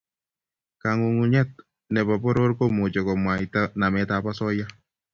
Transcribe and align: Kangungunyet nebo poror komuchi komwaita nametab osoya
Kangungunyet 0.81 1.49
nebo 1.93 2.13
poror 2.23 2.51
komuchi 2.59 2.99
komwaita 3.07 3.61
nametab 3.79 4.23
osoya 4.31 4.65